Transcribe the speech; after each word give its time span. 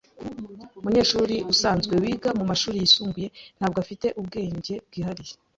Numunyeshuri 0.75 1.35
usanzwe 1.53 1.93
wiga 2.03 2.29
mumashuri 2.37 2.77
yisumbuye, 2.79 3.27
ntabwo 3.57 3.77
afite 3.83 4.07
ubwenge 4.19 4.73
bwihariye. 4.87 5.33